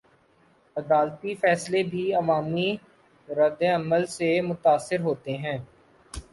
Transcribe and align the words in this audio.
عدالتی 0.75 1.33
فیصلے 1.41 1.83
بھی 1.91 2.05
عوامی 2.13 2.75
ردعمل 3.27 4.05
سے 4.07 4.29
متاثر 4.41 4.99
ہوتے 4.99 5.37
ہیں؟ 5.37 5.57